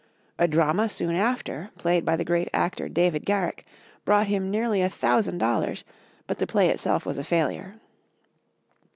A 0.39 0.47
drama 0.47 0.89
soon 0.89 1.13
after, 1.15 1.69
played 1.77 2.05
by 2.05 2.15
the 2.15 2.25
great 2.25 2.49
actor, 2.55 2.89
David 2.89 3.23
Garrick, 3.23 3.67
brought 4.03 4.25
him 4.25 4.49
nearly 4.49 4.81
a 4.81 4.89
thousand 4.89 5.37
dollars; 5.37 5.85
but 6.25 6.39
the 6.39 6.47
play 6.47 6.69
itself 6.69 7.05
was 7.05 7.19
a 7.19 7.23
failure. 7.23 7.75